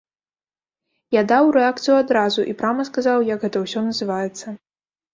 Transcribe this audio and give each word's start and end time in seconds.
Я 1.17 1.21
даў 1.33 1.51
рэакцыю 1.59 1.95
адразу 2.05 2.49
і 2.51 2.57
прама 2.65 2.89
сказаў, 2.91 3.31
як 3.33 3.39
гэта 3.47 3.57
ўсё 3.69 3.89
называецца. 3.95 4.61